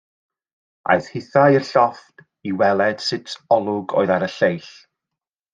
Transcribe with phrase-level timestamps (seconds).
[0.93, 4.71] Aeth hithau i'r llofft i weled sut olwg oedd ar y lleill.